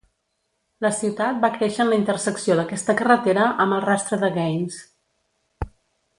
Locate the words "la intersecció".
1.91-2.57